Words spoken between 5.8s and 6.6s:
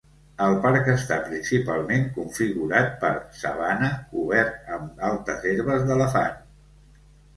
d'elefant.